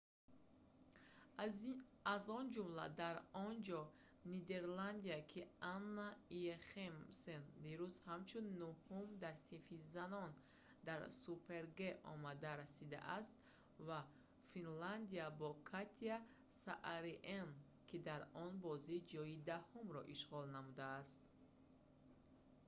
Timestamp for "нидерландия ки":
4.33-5.41